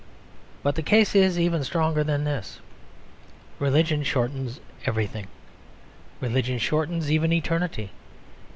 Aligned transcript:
But 0.63 0.73
the 0.73 0.81
case 0.81 1.13
is 1.13 1.37
even 1.39 1.63
stronger 1.63 2.03
than 2.03 2.23
this. 2.23 2.59
Religion 3.59 4.01
shortens 4.01 4.59
everything. 4.83 5.27
Religion 6.19 6.57
shortens 6.57 7.11
even 7.11 7.31
eternity. 7.31 7.91